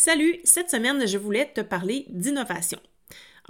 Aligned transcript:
Salut, 0.00 0.38
cette 0.44 0.70
semaine, 0.70 1.08
je 1.08 1.18
voulais 1.18 1.50
te 1.52 1.60
parler 1.60 2.04
d'innovation. 2.10 2.78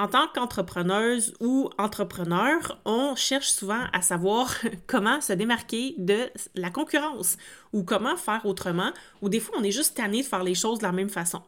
En 0.00 0.06
tant 0.06 0.28
qu'entrepreneuse 0.32 1.34
ou 1.40 1.70
entrepreneur, 1.76 2.80
on 2.84 3.16
cherche 3.16 3.48
souvent 3.48 3.84
à 3.92 4.00
savoir 4.00 4.54
comment 4.86 5.20
se 5.20 5.32
démarquer 5.32 5.96
de 5.98 6.30
la 6.54 6.70
concurrence 6.70 7.36
ou 7.72 7.82
comment 7.82 8.16
faire 8.16 8.46
autrement, 8.46 8.92
ou 9.22 9.28
des 9.28 9.40
fois 9.40 9.56
on 9.58 9.64
est 9.64 9.72
juste 9.72 9.96
tanné 9.96 10.22
de 10.22 10.26
faire 10.26 10.44
les 10.44 10.54
choses 10.54 10.78
de 10.78 10.84
la 10.84 10.92
même 10.92 11.08
façon. 11.08 11.42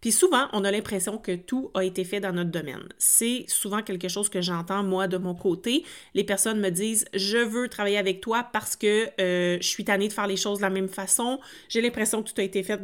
Puis 0.00 0.12
souvent, 0.12 0.46
on 0.52 0.62
a 0.62 0.70
l'impression 0.70 1.18
que 1.18 1.34
tout 1.34 1.72
a 1.74 1.82
été 1.82 2.04
fait 2.04 2.20
dans 2.20 2.32
notre 2.32 2.52
domaine. 2.52 2.86
C'est 2.96 3.44
souvent 3.48 3.82
quelque 3.82 4.06
chose 4.06 4.28
que 4.28 4.40
j'entends 4.40 4.84
moi 4.84 5.08
de 5.08 5.16
mon 5.16 5.34
côté. 5.34 5.84
Les 6.14 6.22
personnes 6.22 6.60
me 6.60 6.70
disent 6.70 7.06
"Je 7.12 7.38
veux 7.38 7.68
travailler 7.68 7.98
avec 7.98 8.20
toi 8.20 8.44
parce 8.52 8.76
que 8.76 9.08
euh, 9.20 9.58
je 9.60 9.66
suis 9.66 9.84
tanné 9.84 10.06
de 10.06 10.12
faire 10.12 10.28
les 10.28 10.36
choses 10.36 10.58
de 10.58 10.62
la 10.62 10.70
même 10.70 10.88
façon. 10.88 11.40
J'ai 11.68 11.80
l'impression 11.80 12.22
que 12.22 12.30
tout 12.30 12.40
a 12.40 12.44
été 12.44 12.62
fait 12.62 12.80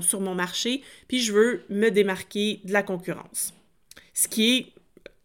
sur 0.00 0.20
mon 0.20 0.34
marché, 0.34 0.82
puis 1.06 1.20
je 1.20 1.32
veux 1.32 1.62
me 1.70 1.90
démarquer 1.90 2.62
de 2.64 2.72
la 2.72 2.82
concurrence." 2.82 3.52
Ce 4.16 4.28
qui 4.28 4.56
est 4.56 4.66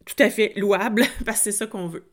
tout 0.05 0.21
à 0.21 0.29
fait 0.29 0.53
louable 0.57 1.05
parce 1.25 1.39
que 1.39 1.43
c'est 1.45 1.51
ça 1.53 1.65
qu'on 1.65 1.87
veut. 1.87 2.03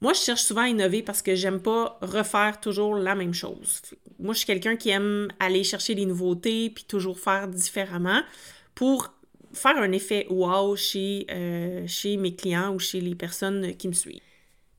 Moi, 0.00 0.14
je 0.14 0.20
cherche 0.20 0.42
souvent 0.42 0.62
à 0.62 0.68
innover 0.68 1.02
parce 1.02 1.20
que 1.20 1.34
j'aime 1.34 1.60
pas 1.60 1.98
refaire 2.00 2.58
toujours 2.60 2.94
la 2.94 3.14
même 3.14 3.34
chose. 3.34 3.82
Moi, 4.18 4.32
je 4.32 4.38
suis 4.38 4.46
quelqu'un 4.46 4.76
qui 4.76 4.88
aime 4.88 5.28
aller 5.40 5.62
chercher 5.62 5.94
des 5.94 6.06
nouveautés 6.06 6.70
puis 6.70 6.84
toujours 6.84 7.18
faire 7.18 7.48
différemment 7.48 8.22
pour 8.74 9.12
faire 9.52 9.76
un 9.76 9.92
effet 9.92 10.26
wow 10.30 10.76
chez, 10.76 11.26
euh, 11.30 11.84
chez 11.86 12.16
mes 12.16 12.34
clients 12.34 12.72
ou 12.72 12.78
chez 12.78 13.00
les 13.00 13.14
personnes 13.14 13.76
qui 13.76 13.88
me 13.88 13.92
suivent. 13.92 14.22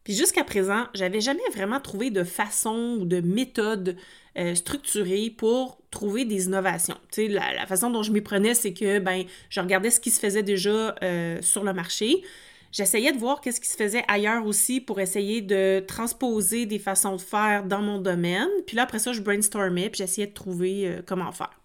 Puis 0.03 0.13
jusqu'à 0.15 0.43
présent, 0.43 0.87
j'avais 0.95 1.21
jamais 1.21 1.47
vraiment 1.53 1.79
trouvé 1.79 2.09
de 2.09 2.23
façon 2.23 2.97
ou 2.99 3.05
de 3.05 3.21
méthode 3.21 3.97
euh, 4.37 4.55
structurée 4.55 5.29
pour 5.29 5.79
trouver 5.91 6.23
des 6.23 6.45
innovations. 6.45 6.97
Tu 7.11 7.23
sais, 7.23 7.27
la, 7.27 7.65
façon 7.67 7.89
dont 7.89 8.01
je 8.01 8.11
m'y 8.11 8.21
prenais, 8.21 8.53
c'est 8.53 8.73
que 8.73 8.99
ben, 8.99 9.23
je 9.49 9.59
regardais 9.59 9.91
ce 9.91 9.99
qui 9.99 10.09
se 10.09 10.19
faisait 10.19 10.43
déjà 10.43 10.95
euh, 11.03 11.41
sur 11.41 11.63
le 11.63 11.73
marché. 11.73 12.23
J'essayais 12.71 13.11
de 13.11 13.17
voir 13.17 13.41
qu'est-ce 13.41 13.59
qui 13.59 13.67
se 13.67 13.75
faisait 13.75 14.05
ailleurs 14.07 14.45
aussi 14.45 14.79
pour 14.79 15.01
essayer 15.01 15.41
de 15.41 15.83
transposer 15.85 16.65
des 16.65 16.79
façons 16.79 17.17
de 17.17 17.21
faire 17.21 17.65
dans 17.65 17.81
mon 17.81 17.99
domaine. 17.99 18.47
Puis 18.65 18.77
là, 18.77 18.83
après 18.83 18.99
ça, 18.99 19.11
je 19.11 19.21
brainstormais, 19.21 19.89
puis 19.89 19.97
j'essayais 19.97 20.27
de 20.27 20.33
trouver 20.33 20.87
euh, 20.87 21.01
comment 21.05 21.31
faire. 21.33 21.60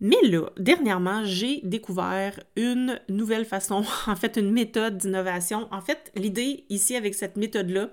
Mais 0.00 0.20
là, 0.22 0.50
dernièrement, 0.56 1.24
j'ai 1.24 1.60
découvert 1.64 2.38
une 2.56 3.00
nouvelle 3.08 3.44
façon, 3.44 3.84
en 4.06 4.16
fait, 4.16 4.36
une 4.36 4.52
méthode 4.52 4.98
d'innovation. 4.98 5.68
En 5.72 5.80
fait, 5.80 6.12
l'idée 6.14 6.64
ici 6.68 6.94
avec 6.94 7.14
cette 7.14 7.36
méthode-là, 7.36 7.90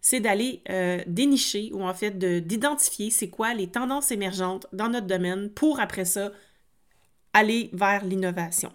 c'est 0.00 0.20
d'aller 0.20 0.62
euh, 0.70 1.00
dénicher 1.06 1.70
ou 1.74 1.82
en 1.82 1.92
fait 1.92 2.18
d'identifier 2.18 3.10
c'est 3.10 3.28
quoi 3.28 3.52
les 3.52 3.66
tendances 3.66 4.10
émergentes 4.10 4.66
dans 4.72 4.88
notre 4.88 5.06
domaine 5.06 5.50
pour 5.50 5.78
après 5.78 6.06
ça 6.06 6.32
aller 7.34 7.68
vers 7.74 8.04
l'innovation. 8.04 8.72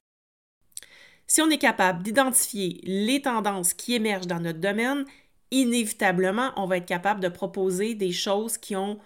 Si 1.27 1.41
on 1.41 1.49
est 1.49 1.58
capable 1.58 2.03
d'identifier 2.03 2.80
les 2.83 3.21
tendances 3.21 3.73
qui 3.73 3.95
émergent 3.95 4.27
dans 4.27 4.39
notre 4.39 4.59
domaine, 4.59 5.05
inévitablement, 5.49 6.52
on 6.55 6.67
va 6.67 6.77
être 6.77 6.85
capable 6.85 7.21
de 7.21 7.30
proposer 7.30 7.95
des 7.95 8.11
choses 8.11 8.58
qui 8.58 8.75
ont 8.75 8.99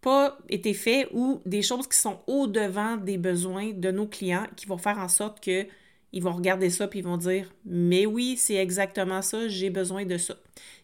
pas 0.00 0.38
été 0.48 0.74
fait 0.74 1.08
ou 1.12 1.42
des 1.46 1.62
choses 1.62 1.86
qui 1.86 1.98
sont 1.98 2.20
au-devant 2.26 2.96
des 2.96 3.18
besoins 3.18 3.72
de 3.72 3.90
nos 3.90 4.06
clients 4.06 4.46
qui 4.56 4.66
vont 4.66 4.78
faire 4.78 4.98
en 4.98 5.08
sorte 5.08 5.40
que 5.44 5.66
ils 6.12 6.22
vont 6.22 6.32
regarder 6.32 6.70
ça 6.70 6.88
puis 6.88 7.00
ils 7.00 7.04
vont 7.04 7.16
dire 7.16 7.52
mais 7.64 8.06
oui, 8.06 8.36
c'est 8.36 8.54
exactement 8.54 9.22
ça, 9.22 9.48
j'ai 9.48 9.70
besoin 9.70 10.04
de 10.04 10.16
ça. 10.18 10.34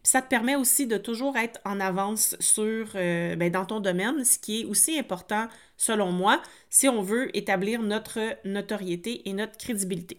Ça 0.03 0.23
te 0.23 0.29
permet 0.29 0.55
aussi 0.57 0.87
de 0.87 0.97
toujours 0.99 1.37
être 1.37 1.61
en 1.65 1.81
avance 1.81 2.37
sur 2.39 2.91
euh, 2.95 3.35
ben, 3.37 3.51
dans 3.51 3.65
ton 3.65 3.81
domaine, 3.81 4.25
ce 4.25 4.39
qui 4.39 4.61
est 4.61 4.65
aussi 4.65 4.99
important 4.99 5.49
selon 5.77 6.13
moi 6.13 6.41
si 6.71 6.89
on 6.89 7.03
veut 7.03 7.37
établir 7.37 7.83
notre 7.83 8.21
notoriété 8.45 9.29
et 9.29 9.33
notre 9.33 9.57
crédibilité. 9.59 10.19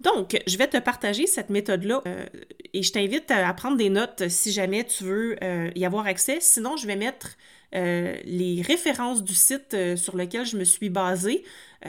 Donc, 0.00 0.40
je 0.46 0.58
vais 0.58 0.68
te 0.68 0.76
partager 0.76 1.26
cette 1.26 1.48
méthode-là 1.50 2.02
euh, 2.06 2.26
et 2.74 2.82
je 2.82 2.92
t'invite 2.92 3.30
à 3.30 3.52
prendre 3.54 3.76
des 3.76 3.88
notes 3.88 4.28
si 4.28 4.52
jamais 4.52 4.84
tu 4.84 5.04
veux 5.04 5.36
euh, 5.42 5.70
y 5.74 5.86
avoir 5.86 6.06
accès. 6.06 6.38
Sinon, 6.40 6.76
je 6.76 6.86
vais 6.86 6.96
mettre 6.96 7.36
euh, 7.74 8.16
les 8.24 8.62
références 8.62 9.24
du 9.24 9.34
site 9.34 9.76
sur 9.96 10.16
lequel 10.16 10.44
je 10.44 10.56
me 10.56 10.64
suis 10.64 10.90
basée 10.90 11.44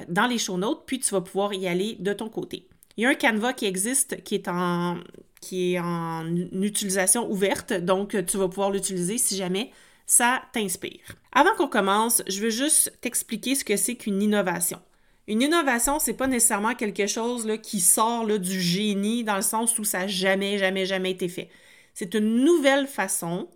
dans 0.07 0.27
les 0.27 0.37
show 0.37 0.57
notes, 0.57 0.83
puis 0.85 0.99
tu 0.99 1.11
vas 1.13 1.21
pouvoir 1.21 1.53
y 1.53 1.67
aller 1.67 1.95
de 1.99 2.13
ton 2.13 2.29
côté. 2.29 2.67
Il 2.95 3.03
y 3.03 3.05
a 3.05 3.09
un 3.09 3.15
Canva 3.15 3.53
qui 3.53 3.65
existe 3.65 4.23
qui 4.23 4.35
est 4.35 4.47
en, 4.47 4.97
qui 5.41 5.73
est 5.73 5.79
en 5.79 6.25
utilisation 6.35 7.29
ouverte, 7.29 7.73
donc 7.73 8.15
tu 8.25 8.37
vas 8.37 8.47
pouvoir 8.47 8.71
l'utiliser 8.71 9.17
si 9.17 9.35
jamais 9.37 9.71
ça 10.05 10.41
t'inspire. 10.53 11.01
Avant 11.31 11.53
qu'on 11.55 11.67
commence, 11.67 12.23
je 12.27 12.41
veux 12.41 12.49
juste 12.49 12.97
t'expliquer 13.01 13.55
ce 13.55 13.63
que 13.63 13.75
c'est 13.75 13.95
qu'une 13.95 14.21
innovation. 14.21 14.79
Une 15.27 15.41
innovation, 15.41 15.99
c'est 15.99 16.13
pas 16.13 16.27
nécessairement 16.27 16.73
quelque 16.73 17.05
chose 17.05 17.47
qui 17.61 17.81
sort 17.81 18.25
du 18.39 18.61
génie 18.61 19.25
dans 19.25 19.35
le 19.35 19.41
sens 19.41 19.77
où 19.77 19.83
ça 19.83 19.99
n'a 19.99 20.07
jamais, 20.07 20.57
jamais, 20.57 20.85
jamais 20.85 21.11
été 21.11 21.27
fait. 21.27 21.49
C'est 21.93 22.13
une 22.13 22.43
nouvelle 22.45 22.87
façon 22.87 23.49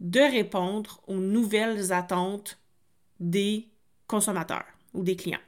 de 0.00 0.20
répondre 0.20 1.00
aux 1.06 1.16
nouvelles 1.16 1.92
attentes 1.92 2.58
des 3.20 3.68
consommateurs 4.06 4.66
ou 4.92 5.02
des 5.02 5.16
clients. 5.16 5.38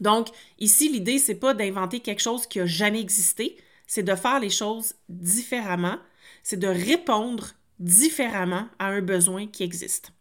Donc, 0.00 0.28
ici, 0.58 0.88
l'idée, 0.88 1.18
c'est 1.18 1.34
pas 1.34 1.54
d'inventer 1.54 2.00
quelque 2.00 2.22
chose 2.22 2.46
qui 2.46 2.60
a 2.60 2.66
jamais 2.66 3.00
existé, 3.00 3.56
c'est 3.86 4.02
de 4.02 4.14
faire 4.14 4.40
les 4.40 4.50
choses 4.50 4.94
différemment, 5.08 5.98
c'est 6.42 6.58
de 6.58 6.68
répondre 6.68 7.50
différemment 7.78 8.66
à 8.78 8.86
un 8.86 9.02
besoin 9.02 9.46
qui 9.46 9.62
existe. 9.62 10.12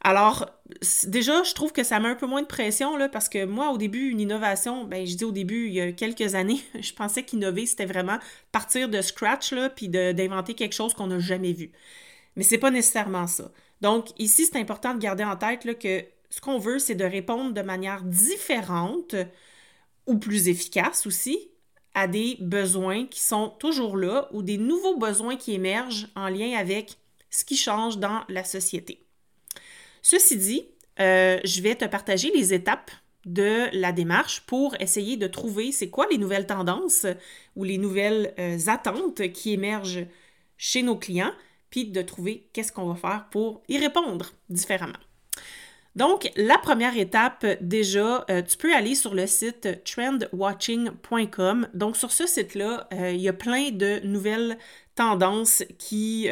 Alors, 0.00 0.48
déjà, 1.04 1.42
je 1.42 1.54
trouve 1.54 1.72
que 1.72 1.82
ça 1.82 1.98
met 1.98 2.08
un 2.08 2.14
peu 2.14 2.26
moins 2.26 2.42
de 2.42 2.46
pression, 2.46 2.96
là, 2.96 3.08
parce 3.08 3.28
que 3.28 3.44
moi, 3.44 3.70
au 3.70 3.78
début, 3.78 4.10
une 4.10 4.20
innovation, 4.20 4.84
ben, 4.84 5.06
je 5.06 5.16
dis 5.16 5.24
au 5.24 5.32
début, 5.32 5.66
il 5.66 5.74
y 5.74 5.80
a 5.80 5.92
quelques 5.92 6.34
années, 6.34 6.60
je 6.80 6.92
pensais 6.92 7.24
qu'innover, 7.24 7.66
c'était 7.66 7.86
vraiment 7.86 8.18
partir 8.52 8.88
de 8.88 9.00
scratch, 9.02 9.52
là, 9.52 9.70
puis 9.70 9.88
d'inventer 9.88 10.54
quelque 10.54 10.74
chose 10.74 10.94
qu'on 10.94 11.08
n'a 11.08 11.18
jamais 11.18 11.52
vu. 11.52 11.72
Mais 12.36 12.44
c'est 12.44 12.58
pas 12.58 12.70
nécessairement 12.70 13.26
ça. 13.26 13.50
Donc, 13.80 14.08
ici, 14.18 14.46
c'est 14.46 14.58
important 14.58 14.94
de 14.94 15.00
garder 15.00 15.24
en 15.24 15.36
tête 15.36 15.78
que 15.78 16.04
ce 16.30 16.40
qu'on 16.40 16.58
veut, 16.58 16.78
c'est 16.78 16.94
de 16.94 17.04
répondre 17.04 17.52
de 17.52 17.62
manière 17.62 18.02
différente 18.04 19.14
ou 20.06 20.18
plus 20.18 20.48
efficace 20.48 21.06
aussi 21.06 21.50
à 21.94 22.06
des 22.06 22.36
besoins 22.40 23.06
qui 23.06 23.20
sont 23.20 23.50
toujours 23.58 23.96
là 23.96 24.28
ou 24.32 24.42
des 24.42 24.58
nouveaux 24.58 24.96
besoins 24.96 25.36
qui 25.36 25.52
émergent 25.52 26.08
en 26.14 26.28
lien 26.28 26.56
avec 26.56 26.96
ce 27.30 27.44
qui 27.44 27.56
change 27.56 27.98
dans 27.98 28.22
la 28.28 28.44
société. 28.44 29.07
Ceci 30.10 30.38
dit, 30.38 30.66
euh, 31.00 31.38
je 31.44 31.60
vais 31.60 31.74
te 31.74 31.84
partager 31.84 32.30
les 32.34 32.54
étapes 32.54 32.90
de 33.26 33.66
la 33.74 33.92
démarche 33.92 34.40
pour 34.46 34.74
essayer 34.80 35.18
de 35.18 35.26
trouver 35.26 35.70
c'est 35.70 35.90
quoi 35.90 36.06
les 36.10 36.16
nouvelles 36.16 36.46
tendances 36.46 37.04
ou 37.56 37.64
les 37.64 37.76
nouvelles 37.76 38.32
euh, 38.38 38.56
attentes 38.68 39.30
qui 39.32 39.52
émergent 39.52 40.06
chez 40.56 40.80
nos 40.80 40.96
clients 40.96 41.34
puis 41.68 41.84
de 41.84 42.00
trouver 42.00 42.48
qu'est-ce 42.54 42.72
qu'on 42.72 42.90
va 42.90 42.94
faire 42.94 43.26
pour 43.30 43.62
y 43.68 43.76
répondre 43.76 44.32
différemment. 44.48 44.96
Donc, 45.94 46.30
la 46.36 46.56
première 46.56 46.96
étape, 46.96 47.44
déjà, 47.60 48.24
euh, 48.30 48.40
tu 48.40 48.56
peux 48.56 48.74
aller 48.74 48.94
sur 48.94 49.14
le 49.14 49.26
site 49.26 49.84
trendwatching.com. 49.84 51.68
Donc, 51.74 51.98
sur 51.98 52.12
ce 52.12 52.26
site-là, 52.26 52.88
il 52.92 53.20
y 53.20 53.28
a 53.28 53.34
plein 53.34 53.72
de 53.72 54.00
nouvelles 54.06 54.56
tendances 54.94 55.64
qui 55.78 56.30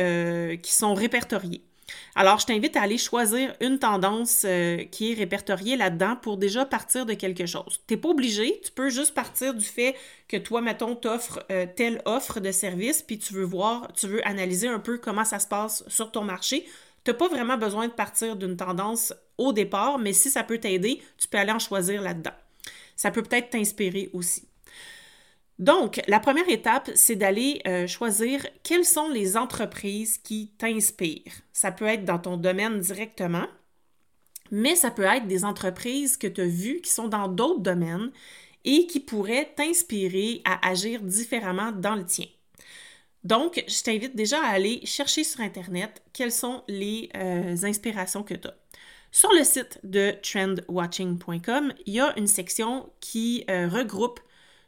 sont 0.63 0.95
répertoriées. 0.95 1.67
Alors, 2.15 2.39
je 2.39 2.47
t'invite 2.47 2.77
à 2.77 2.83
aller 2.83 2.99
choisir 2.99 3.55
une 3.61 3.79
tendance 3.79 4.43
euh, 4.45 4.85
qui 4.85 5.13
est 5.13 5.15
répertoriée 5.15 5.77
là-dedans 5.77 6.17
pour 6.17 6.37
déjà 6.37 6.65
partir 6.65 7.07
de 7.07 7.15
quelque 7.15 7.47
chose. 7.47 7.81
Tu 7.87 7.95
n'es 7.95 8.01
pas 8.01 8.09
obligé, 8.09 8.61
tu 8.65 8.73
peux 8.73 8.89
juste 8.89 9.15
partir 9.15 9.55
du 9.55 9.65
fait 9.65 9.95
que 10.29 10.37
toi, 10.37 10.61
mettons, 10.61 10.95
t'offres 10.95 11.45
euh, 11.51 11.67
telle 11.77 12.03
offre 12.05 12.41
de 12.41 12.53
service, 12.53 13.03
puis 13.03 13.19
tu 13.19 13.35
veux 13.35 13.45
voir, 13.45 13.93
tu 13.95 14.07
veux 14.07 14.27
analyser 14.27 14.69
un 14.69 14.79
peu 14.79 14.99
comment 14.99 15.25
ça 15.25 15.39
se 15.39 15.47
passe 15.47 15.85
sur 15.89 16.11
ton 16.11 16.23
marché. 16.23 16.67
Tu 17.05 17.11
n'as 17.11 17.17
pas 17.17 17.29
vraiment 17.29 17.57
besoin 17.57 17.87
de 17.87 17.93
partir 17.93 18.37
d'une 18.37 18.57
tendance 18.57 19.15
au 19.39 19.53
départ, 19.53 19.99
mais 19.99 20.13
si 20.13 20.31
ça 20.31 20.43
peut 20.43 20.59
t'aider, 20.59 21.03
tu 21.19 21.29
peux 21.29 21.39
aller 21.39 21.53
en 21.53 21.59
choisir 21.59 22.03
là-dedans. 22.03 22.35
Ça 22.97 23.11
peut 23.11 23.23
peut-être 23.23 23.51
t'inspirer 23.51 24.11
aussi. 24.13 24.49
Donc, 25.59 26.03
la 26.07 26.21
première 26.21 26.49
étape, 26.49 26.91
c'est 26.95 27.17
d'aller 27.17 27.63
euh, 27.67 27.87
choisir 27.87 28.47
quelles 28.63 28.85
sont 28.85 29.09
les 29.09 29.37
entreprises 29.37 30.19
qui 30.19 30.53
t'inspirent. 30.59 31.33
Ça 31.53 31.73
peut 31.73 31.87
être 31.87 32.05
dans 32.05 32.19
ton 32.19 32.37
domaine 32.37 32.81
directement, 32.81 33.47
mais 34.51 34.77
ça 34.77 34.91
peut 34.91 35.05
être 35.05 35.27
des 35.27 35.45
entreprises 35.45 36.19
que 36.19 36.27
tu 36.27 36.43
as 36.43 36.47
vues 36.47 36.81
qui 36.83 36.91
sont 36.91 37.09
dans 37.09 37.29
d'autres 37.29 37.61
domaines 37.61 38.11
et 38.65 38.87
qui 38.87 39.01
pourraient 39.01 39.53
t'inspirer 39.57 40.43
à 40.45 40.69
agir 40.69 41.01
différemment 41.01 41.73
dans 41.73 41.95
le 41.95 42.05
tien. 42.05 42.27
Donc, 43.25 43.65
je 43.67 43.83
t'invite 43.83 44.15
déjà 44.15 44.41
à 44.41 44.51
aller 44.51 44.85
chercher 44.85 45.25
sur 45.25 45.41
Internet 45.41 46.03
quelles 46.13 46.33
sont 46.33 46.63
les 46.69 47.09
euh, 47.17 47.57
inspirations 47.63 48.23
que 48.23 48.35
tu 48.35 48.47
as. 48.47 48.55
Sur 49.11 49.33
le 49.33 49.43
site 49.45 49.81
de 49.83 50.15
trendwatching.com, 50.23 51.73
il 51.87 51.95
y 51.95 52.01
a 52.01 52.17
une 52.19 52.27
section 52.27 52.91
qui 53.01 53.45
euh, 53.49 53.69
regroupe 53.69 54.21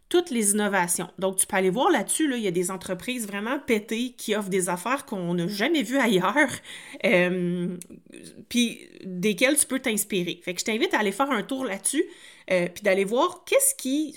toutes 0.09 0.31
les 0.31 0.53
innovations. 0.53 1.09
Donc, 1.19 1.37
tu 1.37 1.47
peux 1.47 1.57
aller 1.57 1.71
voir 1.71 1.91
là-dessus, 1.91 2.29
là, 2.29 2.37
il 2.37 2.43
y 2.43 2.49
a 2.49 2.53
des 2.53 2.71
entreprises 2.71 3.27
vraiment 3.27 3.59
pétées 3.59 4.15
qui 4.17 4.35
offrent 4.35 4.49
des 4.49 4.69
affaires 4.69 5.05
qu'on 5.05 5.35
n'a 5.35 5.47
jamais 5.47 5.83
vues 5.83 5.99
ailleurs, 5.99 6.51
euh, 7.05 7.77
puis 8.49 8.89
desquelles 9.05 9.57
tu 9.57 9.67
peux 9.67 9.81
t'inspirer. 9.81 10.41
Fait 10.43 10.55
que 10.55 10.61
je 10.61 10.65
t'invite 10.65 10.95
à 10.95 11.01
aller 11.01 11.13
faire 11.13 11.31
un 11.31 11.43
tour 11.43 11.65
là-dessus, 11.65 12.05
euh, 12.51 12.69
puis 12.73 12.83
d'aller 12.83 13.05
voir 13.05 13.45
qu'est-ce 13.45 13.75
qui 13.75 14.17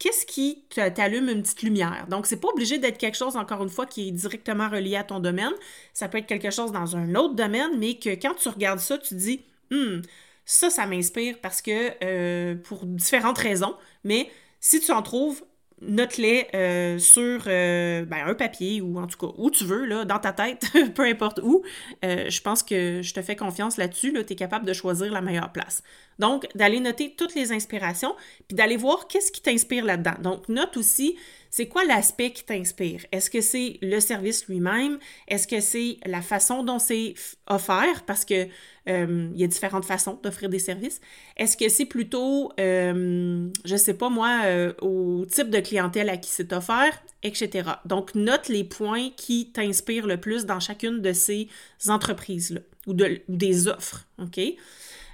qu'est-ce 0.00 0.26
qui 0.26 0.64
t'allume 0.68 1.30
une 1.30 1.42
petite 1.42 1.62
lumière. 1.62 2.06
Donc, 2.10 2.26
c'est 2.26 2.36
pas 2.40 2.48
obligé 2.48 2.78
d'être 2.78 2.98
quelque 2.98 3.16
chose, 3.16 3.36
encore 3.36 3.62
une 3.62 3.70
fois, 3.70 3.86
qui 3.86 4.08
est 4.08 4.10
directement 4.10 4.68
relié 4.68 4.96
à 4.96 5.04
ton 5.04 5.18
domaine. 5.18 5.52
Ça 5.94 6.08
peut 6.08 6.18
être 6.18 6.26
quelque 6.26 6.50
chose 6.50 6.72
dans 6.72 6.96
un 6.96 7.14
autre 7.14 7.34
domaine, 7.34 7.78
mais 7.78 7.94
que 7.94 8.10
quand 8.10 8.34
tu 8.34 8.48
regardes 8.50 8.80
ça, 8.80 8.98
tu 8.98 9.14
dis, 9.14 9.40
hum, 9.70 10.02
ça, 10.44 10.68
ça 10.68 10.86
m'inspire 10.86 11.38
parce 11.40 11.62
que, 11.62 11.92
euh, 12.04 12.54
pour 12.54 12.84
différentes 12.84 13.38
raisons, 13.38 13.74
mais 14.02 14.28
si 14.64 14.80
tu 14.80 14.92
en 14.92 15.02
trouves, 15.02 15.44
note-les 15.82 16.46
euh, 16.54 16.98
sur 16.98 17.44
euh, 17.48 18.06
ben, 18.06 18.26
un 18.26 18.34
papier 18.34 18.80
ou 18.80 18.98
en 18.98 19.06
tout 19.06 19.18
cas 19.18 19.34
où 19.36 19.50
tu 19.50 19.62
veux, 19.64 19.84
là, 19.84 20.06
dans 20.06 20.18
ta 20.18 20.32
tête, 20.32 20.64
peu 20.94 21.02
importe 21.02 21.38
où. 21.42 21.62
Euh, 22.02 22.30
je 22.30 22.40
pense 22.40 22.62
que 22.62 23.02
je 23.02 23.12
te 23.12 23.20
fais 23.20 23.36
confiance 23.36 23.76
là-dessus. 23.76 24.10
Là, 24.10 24.24
tu 24.24 24.32
es 24.32 24.36
capable 24.36 24.64
de 24.64 24.72
choisir 24.72 25.12
la 25.12 25.20
meilleure 25.20 25.52
place. 25.52 25.82
Donc, 26.18 26.48
d'aller 26.54 26.80
noter 26.80 27.14
toutes 27.14 27.34
les 27.34 27.52
inspirations, 27.52 28.16
puis 28.48 28.56
d'aller 28.56 28.78
voir 28.78 29.06
qu'est-ce 29.06 29.30
qui 29.30 29.42
t'inspire 29.42 29.84
là-dedans. 29.84 30.14
Donc, 30.22 30.48
note 30.48 30.78
aussi 30.78 31.18
c'est 31.56 31.68
quoi 31.68 31.84
l'aspect 31.84 32.32
qui 32.32 32.42
t'inspire? 32.42 33.06
Est-ce 33.12 33.30
que 33.30 33.40
c'est 33.40 33.78
le 33.80 34.00
service 34.00 34.48
lui-même? 34.48 34.98
Est-ce 35.28 35.46
que 35.46 35.60
c'est 35.60 35.98
la 36.04 36.20
façon 36.20 36.64
dont 36.64 36.80
c'est 36.80 37.14
offert? 37.46 38.02
Parce 38.06 38.24
que 38.24 38.48
euh, 38.88 39.30
il 39.32 39.40
y 39.40 39.44
a 39.44 39.46
différentes 39.46 39.84
façons 39.84 40.18
d'offrir 40.20 40.48
des 40.48 40.58
services. 40.58 41.00
Est-ce 41.36 41.56
que 41.56 41.68
c'est 41.68 41.84
plutôt, 41.84 42.50
euh, 42.58 43.48
je 43.64 43.76
sais 43.76 43.94
pas 43.94 44.08
moi, 44.08 44.40
euh, 44.46 44.72
au 44.82 45.26
type 45.26 45.48
de 45.48 45.60
clientèle 45.60 46.08
à 46.08 46.16
qui 46.16 46.28
c'est 46.28 46.52
offert, 46.52 47.00
etc. 47.22 47.70
Donc, 47.84 48.16
note 48.16 48.48
les 48.48 48.64
points 48.64 49.10
qui 49.16 49.52
t'inspirent 49.52 50.08
le 50.08 50.16
plus 50.16 50.46
dans 50.46 50.58
chacune 50.58 51.02
de 51.02 51.12
ces 51.12 51.46
entreprises-là 51.86 52.62
ou, 52.88 52.94
de, 52.94 53.20
des 53.28 53.68
offres, 53.68 54.08
OK? 54.20 54.40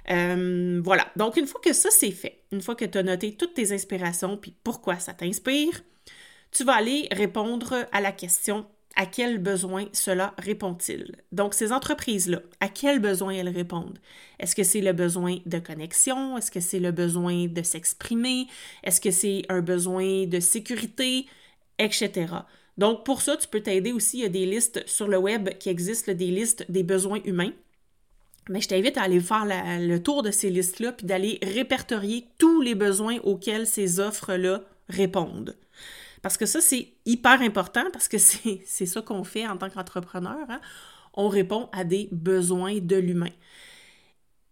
voilà. 0.07 1.07
Donc, 1.17 1.37
une 1.37 1.45
fois 1.45 1.61
que 1.63 1.73
ça, 1.73 1.89
c'est 1.91 2.09
fait, 2.09 2.39
une 2.51 2.63
fois 2.63 2.73
que 2.73 2.85
tu 2.85 2.97
as 2.97 3.03
noté 3.03 3.35
toutes 3.35 3.53
tes 3.53 3.71
inspirations 3.73 4.37
puis 4.37 4.55
pourquoi 4.63 4.97
ça 4.97 5.13
t'inspire, 5.13 5.83
tu 6.51 6.63
vas 6.63 6.73
aller 6.73 7.07
répondre 7.11 7.85
à 7.91 8.01
la 8.01 8.11
question 8.11 8.65
à 8.97 9.05
quel 9.05 9.37
besoin 9.37 9.85
cela 9.93 10.33
répond-il? 10.37 11.15
Donc, 11.31 11.53
ces 11.53 11.71
entreprises-là, 11.71 12.41
à 12.59 12.67
quel 12.67 12.99
besoin 12.99 13.33
elles 13.33 13.49
répondent? 13.49 13.99
Est-ce 14.37 14.55
que 14.55 14.63
c'est 14.63 14.81
le 14.81 14.91
besoin 14.91 15.37
de 15.45 15.59
connexion? 15.59 16.37
Est-ce 16.37 16.51
que 16.51 16.59
c'est 16.59 16.79
le 16.79 16.91
besoin 16.91 17.47
de 17.47 17.63
s'exprimer? 17.63 18.47
Est-ce 18.83 18.99
que 18.99 19.11
c'est 19.11 19.43
un 19.47 19.61
besoin 19.61 20.25
de 20.25 20.39
sécurité? 20.41 21.25
Etc. 21.79 22.11
Donc, 22.77 23.05
pour 23.05 23.21
ça, 23.21 23.37
tu 23.37 23.47
peux 23.47 23.61
t'aider 23.61 23.93
aussi. 23.93 24.17
Il 24.17 24.23
y 24.23 24.25
a 24.25 24.29
des 24.29 24.45
listes 24.45 24.85
sur 24.87 25.07
le 25.07 25.17
web 25.17 25.49
qui 25.57 25.69
existent, 25.69 26.11
des 26.13 26.27
listes 26.27 26.69
des 26.69 26.83
besoins 26.83 27.21
humains. 27.23 27.53
Mais 28.49 28.59
je 28.59 28.67
t'invite 28.67 28.97
à 28.97 29.03
aller 29.03 29.21
faire 29.21 29.45
le 29.45 29.97
tour 29.99 30.21
de 30.21 30.31
ces 30.31 30.49
listes-là, 30.49 30.91
puis 30.91 31.05
d'aller 31.05 31.39
répertorier 31.41 32.25
tous 32.37 32.61
les 32.61 32.75
besoins 32.75 33.19
auxquels 33.23 33.67
ces 33.67 33.99
offres-là 33.99 34.63
répondent. 34.89 35.55
Parce 36.21 36.37
que 36.37 36.45
ça, 36.45 36.61
c'est 36.61 36.93
hyper 37.05 37.41
important 37.41 37.85
parce 37.91 38.07
que 38.07 38.17
c'est 38.65 38.85
ça 38.85 39.01
qu'on 39.01 39.23
fait 39.23 39.47
en 39.47 39.57
tant 39.57 39.69
qu'entrepreneur. 39.69 40.45
Hein. 40.49 40.61
On 41.13 41.27
répond 41.27 41.69
à 41.71 41.83
des 41.83 42.09
besoins 42.11 42.79
de 42.79 42.95
l'humain. 42.95 43.31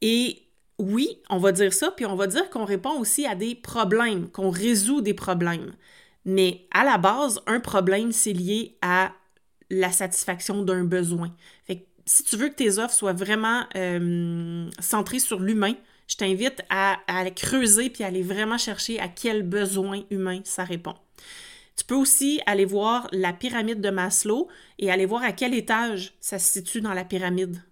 Et 0.01 0.43
oui, 0.77 1.21
on 1.29 1.37
va 1.37 1.51
dire 1.51 1.73
ça, 1.73 1.91
puis 1.91 2.05
on 2.05 2.15
va 2.15 2.27
dire 2.27 2.49
qu'on 2.49 2.65
répond 2.65 2.97
aussi 2.99 3.25
à 3.25 3.35
des 3.35 3.53
problèmes, 3.55 4.29
qu'on 4.29 4.49
résout 4.49 5.01
des 5.01 5.13
problèmes. 5.13 5.73
Mais 6.25 6.67
à 6.71 6.83
la 6.83 6.97
base, 6.97 7.41
un 7.47 7.59
problème, 7.59 8.11
c'est 8.11 8.33
lié 8.33 8.77
à 8.81 9.11
la 9.69 9.91
satisfaction 9.91 10.63
d'un 10.63 10.83
besoin. 10.83 11.33
Fait 11.65 11.77
que 11.77 11.85
si 12.05 12.23
tu 12.23 12.37
veux 12.37 12.49
que 12.49 12.55
tes 12.55 12.79
offres 12.79 12.93
soient 12.93 13.13
vraiment 13.13 13.63
euh, 13.75 14.69
centrées 14.79 15.19
sur 15.19 15.39
l'humain, 15.39 15.73
je 16.07 16.15
t'invite 16.15 16.61
à, 16.69 16.97
creuser 17.35 17.89
puis 17.89 18.03
à 18.03 18.07
aller 18.07 18.23
vraiment 18.23 18.57
chercher 18.57 18.99
à 18.99 19.07
quel 19.07 19.43
besoin 19.43 20.01
humain 20.09 20.41
ça 20.43 20.63
répond. 20.63 20.95
Tu 21.79 21.85
peux 21.85 21.95
aussi 21.95 22.41
aller 22.45 22.65
voir 22.65 23.07
la 23.13 23.31
pyramide 23.31 23.79
de 23.79 23.89
Maslow 23.89 24.49
et 24.79 24.91
aller 24.91 25.05
voir 25.05 25.23
à 25.23 25.31
quel 25.31 25.53
étage 25.53 26.13
ça 26.19 26.37
se 26.37 26.51
situe 26.51 26.81
dans 26.81 26.93
la 26.93 27.05
pyramide. 27.05 27.63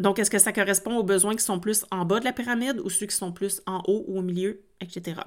Donc, 0.00 0.18
est-ce 0.18 0.28
que 0.28 0.40
ça 0.40 0.52
correspond 0.52 0.96
aux 0.96 1.04
besoins 1.04 1.36
qui 1.36 1.44
sont 1.44 1.60
plus 1.60 1.86
en 1.92 2.04
bas 2.04 2.18
de 2.18 2.24
la 2.24 2.32
pyramide 2.32 2.80
ou 2.80 2.90
ceux 2.90 3.06
qui 3.06 3.14
sont 3.14 3.30
plus 3.30 3.62
en 3.64 3.80
haut 3.86 4.04
ou 4.08 4.18
au 4.18 4.22
milieu, 4.22 4.64
etc. 4.80 5.20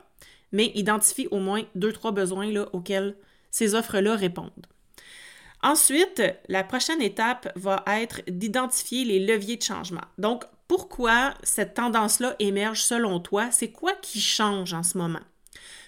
Mais 0.51 0.73
identifie 0.75 1.29
au 1.31 1.39
moins 1.39 1.63
deux, 1.73 1.93
trois 1.93 2.11
besoins 2.11 2.53
auxquels 2.73 3.15
ces 3.49 3.75
offres-là 3.75 4.17
répondent. 4.17 4.67
Ensuite, 5.63 6.21
la 6.49 6.65
prochaine 6.65 7.01
étape 7.01 7.49
va 7.55 7.81
être 7.87 8.23
d'identifier 8.27 9.05
les 9.05 9.25
leviers 9.25 9.55
de 9.55 9.63
changement. 9.63 10.03
Donc, 10.17 10.43
pourquoi 10.67 11.33
cette 11.43 11.75
tendance-là 11.75 12.35
émerge 12.39 12.83
selon 12.83 13.21
toi? 13.21 13.51
C'est 13.51 13.71
quoi 13.71 13.93
qui 14.01 14.19
change 14.19 14.73
en 14.73 14.83
ce 14.83 14.97
moment? 14.97 15.21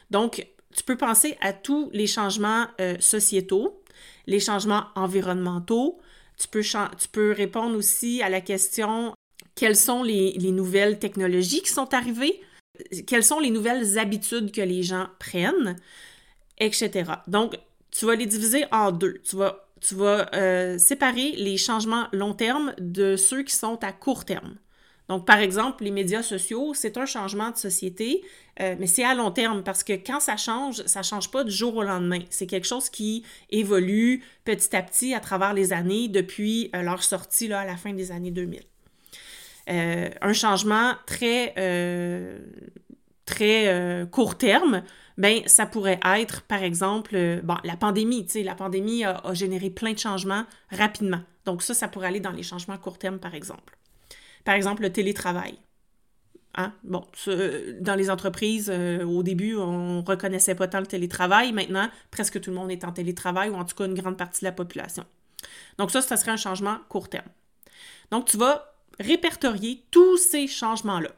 Donc, 0.10 0.48
tu 0.76 0.84
peux 0.84 0.98
penser 0.98 1.38
à 1.42 1.54
tous 1.54 1.90
les 1.94 2.08
changements 2.08 2.68
euh, 2.82 2.96
sociétaux, 3.00 3.82
les 4.28 4.40
changements 4.40 4.86
environnementaux. 4.96 6.00
Tu 6.38 6.48
peux, 6.48 6.62
tu 6.62 7.08
peux 7.12 7.32
répondre 7.32 7.78
aussi 7.78 8.22
à 8.22 8.30
la 8.30 8.42
question 8.42 9.14
quelles 9.56 9.76
sont 9.76 10.04
les, 10.04 10.36
nouvelles 10.52 11.00
technologies 11.00 11.62
qui 11.62 11.70
sont 11.70 11.94
arrivées, 11.94 12.42
quelles 13.06 13.24
sont 13.24 13.40
les 13.40 13.52
nouvelles 13.52 14.00
habitudes 14.00 14.52
que 14.52 14.62
les 14.62 14.82
gens 14.84 15.08
prennent, 15.20 15.76
etc. 16.60 17.12
Donc, 17.28 17.58
tu 17.92 18.06
vas 18.06 18.16
les 18.16 18.26
diviser 18.26 18.66
en 18.72 18.92
deux. 18.92 19.22
Tu 19.24 19.36
vas, 19.36 19.68
tu 19.80 19.96
vas 19.96 20.30
euh, 20.34 20.78
séparer 20.80 21.34
les 21.34 21.58
changements 21.58 22.08
long 22.12 22.34
terme 22.34 22.74
de 22.80 23.16
ceux 23.16 23.44
qui 23.44 23.56
sont 23.56 23.84
à 23.84 23.92
court 23.92 24.26
terme. 24.26 24.56
Donc, 25.10 25.26
par 25.26 25.40
exemple, 25.40 25.84
les 25.84 25.92
médias 25.92 26.24
sociaux, 26.24 26.74
c'est 26.74 26.98
un 26.98 27.06
changement 27.06 27.52
de 27.52 27.58
société, 27.58 28.24
euh, 28.62 28.76
mais 28.80 28.88
c'est 28.88 29.04
à 29.04 29.14
long 29.14 29.32
terme 29.32 29.62
parce 29.64 29.84
que 29.84 29.94
quand 29.94 30.20
ça 30.20 30.38
change, 30.38 30.84
ça 30.86 31.00
ne 31.00 31.04
change 31.04 31.30
pas 31.30 31.44
du 31.44 31.52
jour 31.52 31.76
au 31.76 31.84
lendemain. 31.84 32.20
C'est 32.30 32.48
quelque 32.48 32.68
chose 32.68 32.90
qui 32.90 33.24
évolue 33.50 34.24
petit 34.46 34.76
à 34.76 34.82
petit 34.82 35.14
à 35.14 35.20
travers 35.20 35.54
les 35.54 35.74
années 35.74 36.08
depuis 36.08 36.70
euh, 36.74 36.82
leur 36.84 37.04
sortie 37.04 37.52
à 37.52 37.66
la 37.66 37.76
fin 37.76 37.94
des 37.94 38.12
années 38.12 38.32
2000. 38.32 38.62
Euh, 39.70 40.10
un 40.22 40.34
changement 40.34 40.94
très, 41.06 41.54
très 43.26 44.08
court 44.12 44.38
terme, 44.38 44.84
ben, 45.18 45.42
ça 45.46 45.66
pourrait 45.66 46.00
être, 46.18 46.42
par 46.44 46.64
exemple, 46.64 47.42
bon, 47.44 47.56
la 47.64 47.76
pandémie. 47.76 48.26
La 48.44 48.56
pandémie 48.56 49.04
a, 49.04 49.18
a 49.18 49.34
généré 49.34 49.70
plein 49.70 49.94
de 49.94 50.00
changements 50.00 50.46
rapidement. 50.72 51.22
Donc 51.46 51.62
ça, 51.62 51.74
ça 51.74 51.90
pourrait 51.90 52.08
aller 52.08 52.20
dans 52.22 52.32
les 52.32 52.44
changements 52.44 52.78
court 52.78 52.98
terme, 52.98 53.20
par 53.20 53.36
exemple. 53.36 53.78
Par 54.44 54.56
exemple, 54.56 54.82
le 54.82 54.92
télétravail. 54.92 55.58
Hein? 56.56 56.74
Bon, 56.84 57.06
dans 57.80 57.96
les 57.96 58.10
entreprises, 58.10 58.70
euh, 58.72 59.04
au 59.04 59.24
début, 59.24 59.56
on 59.56 60.02
ne 60.02 60.06
reconnaissait 60.06 60.56
pas 60.56 60.68
tant 60.68 60.80
le 60.80 60.86
télétravail. 60.86 61.52
Maintenant, 61.52 61.90
presque 62.12 62.40
tout 62.40 62.52
le 62.52 62.56
monde 62.56 62.72
est 62.72 62.84
en 62.84 62.92
télétravail, 62.92 63.50
ou 63.50 63.56
en 63.56 63.66
tout 63.66 63.76
cas 63.76 63.86
une 63.86 63.96
grande 63.96 64.18
partie 64.18 64.42
de 64.42 64.46
la 64.46 64.52
population. 64.52 65.06
Donc 65.78 65.92
ça, 65.92 66.02
ça 66.02 66.18
serait 66.18 66.32
un 66.32 66.38
changement 66.38 66.78
court 66.90 67.10
terme. 67.10 67.28
Donc, 68.12 68.26
tu 68.26 68.38
vas 68.38 68.74
répertorier 69.00 69.84
tous 69.90 70.18
ces 70.18 70.48
changements-là. 70.48 71.10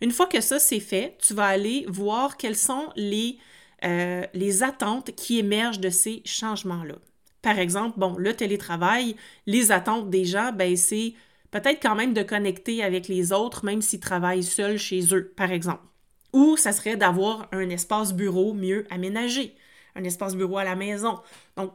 Une 0.00 0.12
fois 0.12 0.26
que 0.26 0.40
ça, 0.40 0.58
c'est 0.58 0.80
fait, 0.80 1.16
tu 1.20 1.34
vas 1.34 1.46
aller 1.46 1.86
voir 1.88 2.36
quelles 2.36 2.56
sont 2.56 2.92
les, 2.94 3.38
euh, 3.84 4.24
les 4.34 4.62
attentes 4.62 5.14
qui 5.16 5.38
émergent 5.38 5.80
de 5.80 5.90
ces 5.90 6.22
changements-là. 6.24 6.94
Par 7.42 7.58
exemple, 7.58 7.98
bon, 7.98 8.14
le 8.16 8.34
télétravail, 8.34 9.16
les 9.46 9.72
attentes 9.72 10.10
des 10.10 10.24
gens, 10.24 10.52
ben, 10.52 10.76
c'est 10.76 11.14
peut-être 11.54 11.80
quand 11.80 11.94
même 11.94 12.14
de 12.14 12.24
connecter 12.24 12.82
avec 12.82 13.06
les 13.06 13.32
autres, 13.32 13.64
même 13.64 13.80
s'ils 13.80 14.00
travaillent 14.00 14.42
seuls 14.42 14.76
chez 14.76 15.14
eux, 15.14 15.32
par 15.36 15.52
exemple. 15.52 15.84
Ou 16.32 16.56
ça 16.56 16.72
serait 16.72 16.96
d'avoir 16.96 17.48
un 17.52 17.70
espace 17.70 18.12
bureau 18.12 18.54
mieux 18.54 18.84
aménagé, 18.90 19.54
un 19.94 20.02
espace 20.02 20.34
bureau 20.34 20.58
à 20.58 20.64
la 20.64 20.74
maison. 20.74 21.20
Donc, 21.56 21.72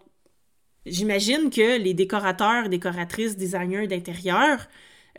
j'imagine 0.86 1.50
que 1.50 1.80
les 1.80 1.94
décorateurs, 1.94 2.68
décoratrices, 2.68 3.38
designers 3.38 3.88
d'intérieur 3.88 4.68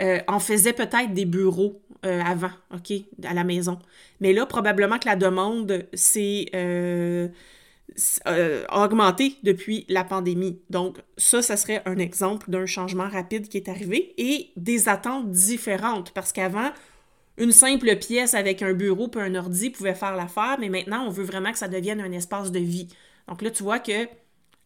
euh, 0.03 0.19
en 0.29 0.39
faisaient 0.39 0.75
peut-être 0.75 1.15
des 1.15 1.25
bureaux 1.25 1.81
euh, 2.05 2.21
avant, 2.21 2.53
OK, 2.75 2.93
à 3.25 3.33
la 3.33 3.45
maison. 3.45 3.79
Mais 4.21 4.35
là, 4.35 4.45
probablement 4.45 4.99
que 4.99 5.09
la 5.09 5.17
demande, 5.17 5.87
c'est... 5.95 6.51
Euh, 6.55 7.29
euh, 8.27 8.65
augmenté 8.73 9.37
depuis 9.43 9.85
la 9.89 10.05
pandémie. 10.05 10.61
Donc, 10.71 10.99
ça, 11.17 11.43
ça 11.43 11.57
serait 11.57 11.83
un 11.87 11.99
exemple 11.99 12.51
d'un 12.51 12.67
changement 12.67 13.09
rapide 13.09 13.49
qui 13.49 13.57
est 13.57 13.69
arrivé 13.69 14.15
et 14.19 14.51
des 14.57 14.89
attentes 14.89 15.31
différentes 15.31 16.13
parce 16.13 16.33
qu'avant, 16.33 16.71
une 17.39 17.53
simple 17.53 17.97
pièce 17.97 18.35
avec 18.35 18.63
un 18.63 18.75
bureau 18.75 19.09
puis 19.09 19.21
un 19.21 19.35
ordi 19.35 19.71
pouvait 19.71 19.95
faire 19.95 20.15
l'affaire, 20.15 20.57
mais 20.61 20.69
maintenant, 20.69 21.07
on 21.07 21.11
veut 21.11 21.25
vraiment 21.25 21.53
que 21.53 21.59
ça 21.59 21.69
devienne 21.69 22.01
un 22.01 22.13
espace 22.13 22.53
de 22.53 22.59
vie. 22.59 22.89
Donc 23.29 23.43
là, 23.43 23.51
tu 23.51 23.63
vois 23.63 23.79
que 23.79 24.09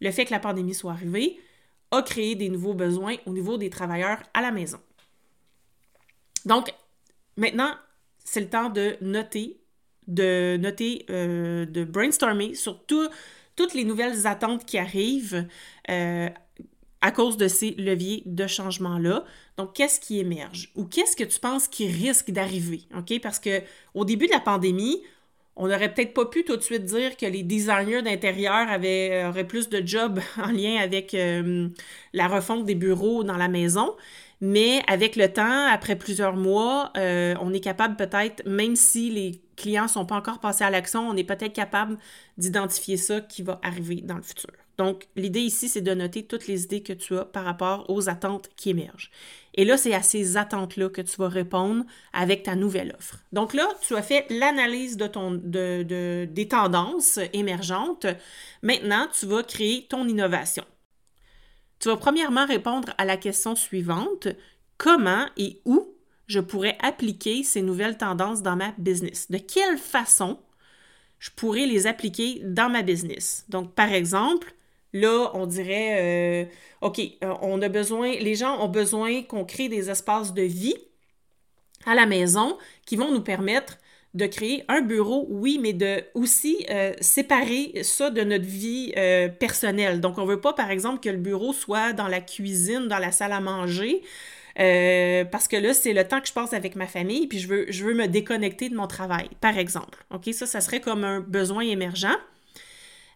le 0.01 0.11
fait 0.11 0.25
que 0.25 0.33
la 0.33 0.41
pandémie 0.41 0.75
soit 0.75 0.93
arrivée 0.93 1.39
a 1.91 2.03
créé 2.03 2.35
des 2.35 2.49
nouveaux 2.49 2.75
besoins 2.75 3.17
au 3.27 3.33
niveau 3.33 3.57
des 3.59 3.71
travailleurs 3.71 4.23
à 4.35 4.43
la 4.43 4.51
maison. 4.51 4.81
Donc, 6.45 6.75
maintenant, 7.37 7.73
c'est 8.25 8.41
le 8.41 8.49
temps 8.49 8.71
de 8.71 8.97
noter 9.01 9.64
de 10.07 10.57
noter, 10.57 11.07
euh, 11.11 11.67
de 11.67 11.85
brainstormer 11.85 12.55
sur 12.55 12.85
toutes 12.87 13.75
les 13.75 13.85
nouvelles 13.85 14.27
attentes 14.27 14.65
qui 14.65 14.79
arrivent 14.79 15.47
euh, 15.91 16.29
à 17.01 17.11
cause 17.11 17.37
de 17.37 17.49
ces 17.49 17.73
leviers 17.73 18.23
de 18.27 18.47
changement-là. 18.47 19.25
Donc, 19.57 19.75
qu'est-ce 19.75 20.01
qui 20.01 20.19
émerge? 20.19 20.71
Ou 20.75 20.85
qu'est-ce 20.85 21.17
que 21.17 21.25
tu 21.25 21.39
penses 21.39 21.69
qui 21.69 21.87
risque 21.87 22.31
d'arriver? 22.31 22.83
OK? 22.97 23.21
Parce 23.21 23.39
que 23.39 23.63
au 23.95 24.05
début 24.05 24.27
de 24.27 24.33
la 24.33 24.41
pandémie, 24.41 25.03
on 25.57 25.69
n'aurait 25.69 25.93
peut-être 25.93 26.15
pas 26.15 26.27
pu 26.27 26.45
tout 26.45 26.57
de 26.57 26.63
suite 26.63 26.85
dire 26.85 27.17
que 27.17 27.27
les 27.27 27.43
designers 27.43 28.03
d'intérieur 28.03 28.69
avaient, 28.69 29.25
auraient 29.27 29.47
plus 29.47 29.69
de 29.69 29.87
jobs 29.87 30.21
en 30.37 30.51
lien 30.51 30.77
avec 30.77 31.15
euh, 31.15 31.69
la 32.13 32.29
refonte 32.29 32.65
des 32.65 32.75
bureaux 32.75 33.23
dans 33.23 33.37
la 33.37 33.49
maison. 33.49 33.95
Mais 34.47 34.83
avec 34.89 35.17
le 35.17 35.33
temps, 35.33 35.69
après 35.73 35.97
plusieurs 35.97 36.37
mois, 36.37 36.93
euh, 36.99 37.35
on 37.41 37.55
est 37.55 37.61
capable 37.61 37.97
peut-être, 37.97 38.47
même 38.47 38.77
si 38.77 39.09
les 39.09 39.41
clients 39.57 39.85
ne 39.85 39.89
sont 39.89 40.05
pas 40.05 40.17
encore 40.17 40.39
passés 40.39 40.65
à 40.65 40.69
l'action, 40.69 41.09
on 41.09 41.17
est 41.17 41.25
peut-être 41.25 41.55
capable 41.55 41.97
d'identifier 42.37 42.99
ça 42.99 43.23
qui 43.23 43.41
va 43.43 43.59
arriver 43.63 44.03
dans 44.03 44.17
le 44.17 44.23
futur. 44.23 44.51
Donc, 44.77 45.07
l'idée 45.17 45.41
ici, 45.41 45.71
c'est 45.71 45.81
de 45.81 45.95
noter 45.95 46.25
toutes 46.25 46.47
les 46.47 46.65
idées 46.65 46.83
que 46.83 46.93
tu 46.93 47.17
as 47.17 47.25
par 47.25 47.45
rapport 47.45 47.89
aux 47.89 48.11
attentes 48.11 48.51
qui 48.55 48.69
émergent. 48.69 49.11
Et 49.55 49.65
là, 49.65 49.79
c'est 49.79 49.95
à 49.95 50.03
ces 50.03 50.37
attentes-là 50.37 50.91
que 50.91 51.01
tu 51.01 51.17
vas 51.17 51.29
répondre 51.29 51.83
avec 52.13 52.43
ta 52.43 52.55
nouvelle 52.55 52.95
offre. 52.99 53.21
Donc 53.33 53.55
là, 53.55 53.67
tu 53.81 53.97
as 53.97 54.03
fait 54.03 54.27
l'analyse 54.29 54.99
de 54.99 56.25
des 56.25 56.49
tendances 56.49 57.19
émergentes. 57.33 58.07
Maintenant, 58.61 59.07
tu 59.19 59.25
vas 59.25 59.43
créer 59.43 59.87
ton 59.89 60.07
innovation. 60.07 60.65
Tu 61.85 61.91
vas 61.91 61.99
premièrement 61.99 62.47
répondre 62.47 62.95
à 62.97 63.05
la 63.05 63.19
question 63.19 63.55
suivante. 63.55 64.29
Comment 64.79 65.27
et 65.37 65.61
où 65.67 65.87
je 66.27 66.41
pourrais 66.41 66.79
appliquer 66.81 67.43
ces 67.43 67.61
nouvelles 67.61 67.99
tendances 67.99 68.41
dans 68.41 68.57
ma 68.57 68.73
business? 68.79 69.31
De 69.31 69.37
quelle 69.37 69.77
façon 69.77 70.39
je 71.19 71.29
pourrais 71.37 71.67
les 71.67 71.87
appliquer 71.87 72.41
dans 72.43 72.71
ma 72.71 72.81
business? 72.81 73.45
Donc, 73.51 73.75
par 73.75 73.93
exemple, 73.93 74.55
là, 74.95 75.31
on 75.35 75.45
dirait, 75.45 76.47
euh, 76.47 76.51
OK, 76.81 77.01
euh, 77.01 77.35
on 77.43 77.61
a 77.61 77.69
besoin, 77.69 78.13
les 78.13 78.35
gens 78.35 78.65
ont 78.65 78.69
besoin 78.69 79.23
qu'on 79.23 79.45
crée 79.45 79.69
des 79.69 79.91
espaces 79.91 80.33
de 80.33 80.41
vie 80.41 80.79
à 81.85 81.95
la 81.95 82.07
maison 82.07 82.57
qui 82.87 82.97
vont 82.97 83.13
nous 83.13 83.21
permettre 83.21 83.77
de 84.15 84.27
créer 84.27 84.65
un 84.69 84.81
bureau, 84.81 85.27
oui, 85.29 85.59
mais 85.61 85.73
de 85.73 86.05
aussi 86.15 86.65
euh, 86.71 86.93
séparer 87.01 87.83
ça 87.83 88.11
de 88.11 88.23
notre 88.23 88.45
vie 88.45 88.93
euh, 88.97 89.29
personnelle. 89.29 90.01
Donc, 90.01 90.19
on 90.19 90.25
veut 90.25 90.41
pas, 90.41 90.53
par 90.53 90.71
exemple, 90.71 91.01
que 91.01 91.09
le 91.09 91.19
bureau 91.19 91.53
soit 91.53 91.93
dans 91.93 92.07
la 92.07 92.21
cuisine, 92.21 92.87
dans 92.87 92.99
la 92.99 93.11
salle 93.11 93.33
à 93.33 93.41
manger, 93.41 94.03
euh, 94.61 95.25
parce 95.25 95.49
que 95.49 95.57
là, 95.57 95.75
c'est 95.75 95.93
le 95.93 96.07
temps 96.07 96.21
que 96.21 96.29
je 96.29 96.33
passe 96.33 96.53
avec 96.53 96.77
ma 96.77 96.87
famille, 96.87 97.27
puis 97.27 97.41
je 97.41 97.49
veux, 97.49 97.67
je 97.69 97.85
veux 97.85 97.95
me 97.95 98.07
déconnecter 98.07 98.69
de 98.69 98.77
mon 98.77 98.87
travail, 98.87 99.29
par 99.41 99.59
exemple. 99.59 100.05
OK? 100.11 100.33
Ça, 100.33 100.47
ça 100.47 100.61
serait 100.61 100.81
comme 100.81 101.03
un 101.03 101.19
besoin 101.19 101.63
émergent. 101.63 102.17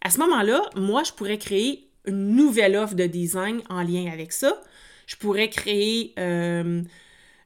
À 0.03 0.11
ce 0.11 0.19
moment-là, 0.19 0.63
moi, 0.75 1.05
je 1.05 1.13
pourrais 1.13 1.39
créer 1.39 1.89
une 2.07 2.35
nouvelle 2.35 2.75
offre 2.75 2.95
de 2.95 3.07
design 3.07 3.63
en 3.69 3.83
lien 3.83 4.11
avec 4.13 4.33
ça. 4.33 4.61
Je 5.07 5.15
pourrais 5.15 5.49
créer 5.49 6.13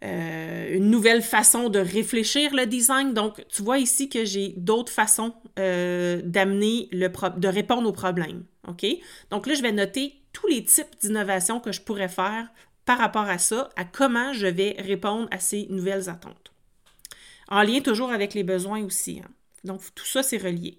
une 0.02 0.90
nouvelle 0.90 1.22
façon 1.22 1.68
de 1.68 1.78
réfléchir 1.78 2.54
le 2.54 2.66
design. 2.66 3.14
Donc, 3.14 3.44
tu 3.48 3.62
vois 3.62 3.78
ici 3.78 4.08
que 4.08 4.24
j'ai 4.24 4.54
d'autres 4.56 4.92
façons 4.92 5.34
euh, 5.58 6.20
d'amener 6.24 6.88
le 6.92 7.08
de 7.38 7.48
répondre 7.48 7.88
aux 7.88 7.92
problèmes. 7.92 8.44
OK? 8.68 8.84
Donc 9.30 9.46
là, 9.46 9.54
je 9.54 9.62
vais 9.62 9.72
noter 9.72 10.14
tous 10.32 10.46
les 10.46 10.64
types 10.64 10.98
d'innovations 11.00 11.60
que 11.60 11.72
je 11.72 11.80
pourrais 11.80 12.08
faire 12.08 12.48
par 12.84 12.98
rapport 12.98 13.28
à 13.28 13.38
ça, 13.38 13.68
à 13.76 13.84
comment 13.84 14.32
je 14.32 14.46
vais 14.46 14.76
répondre 14.78 15.28
à 15.30 15.38
ces 15.38 15.66
nouvelles 15.70 16.08
attentes. 16.08 16.52
En 17.48 17.62
lien 17.62 17.80
toujours 17.80 18.10
avec 18.10 18.34
les 18.34 18.42
besoins 18.42 18.82
aussi. 18.82 19.20
Hein. 19.24 19.30
Donc, 19.62 19.82
tout 19.94 20.06
ça, 20.06 20.22
c'est 20.22 20.38
relié. 20.38 20.78